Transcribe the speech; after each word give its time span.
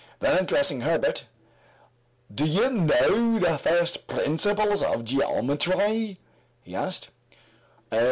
Then 0.19 0.39
addressing 0.39 0.81
Herbert 0.81 1.25
"Do 2.33 2.43
you 2.43 2.71
know 2.71 3.37
the 3.37 3.59
first 3.59 4.07
principles 4.07 4.81
of 4.81 5.05
geometry?" 5.05 6.17
he 6.63 6.75
asked. 6.75 7.11